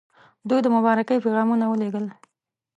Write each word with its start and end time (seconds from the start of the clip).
دوی 0.47 0.59
د 0.63 0.67
مبارکۍ 0.75 1.17
پیغامونه 1.23 1.65
ولېږل. 1.67 2.05